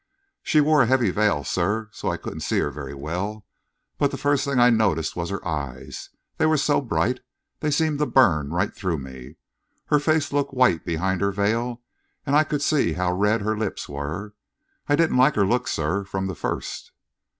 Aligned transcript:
"She 0.41 0.61
wore 0.61 0.81
a 0.81 0.87
heavy 0.87 1.11
veil, 1.11 1.43
sir, 1.43 1.87
so 1.91 2.07
that 2.07 2.13
I 2.13 2.17
couldn't 2.17 2.39
see 2.39 2.57
her 2.57 2.71
very 2.71 2.95
well; 2.95 3.45
but 3.99 4.09
the 4.09 4.17
first 4.17 4.43
thing 4.45 4.57
I 4.57 4.71
noticed 4.71 5.15
was 5.15 5.29
her 5.29 5.47
eyes 5.47 6.09
they 6.37 6.47
were 6.47 6.57
so 6.57 6.81
bright, 6.81 7.19
they 7.59 7.69
seemed 7.69 7.99
to 7.99 8.07
burn 8.07 8.49
right 8.49 8.73
through 8.73 8.97
me. 8.97 9.35
Her 9.89 9.99
face 9.99 10.33
looked 10.33 10.55
white 10.55 10.83
behind 10.85 11.21
her 11.21 11.31
veil, 11.31 11.83
and 12.25 12.35
I 12.35 12.43
could 12.43 12.63
see 12.63 12.93
how 12.93 13.13
red 13.13 13.41
her 13.41 13.55
lips 13.55 13.87
were 13.87 14.33
I 14.89 14.95
didn't 14.95 15.17
like 15.17 15.35
her 15.35 15.45
looks, 15.45 15.69
sir, 15.69 16.03
from 16.03 16.25
the 16.25 16.33
first." 16.33 16.91